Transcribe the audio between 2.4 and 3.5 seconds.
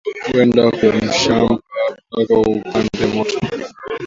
upande moto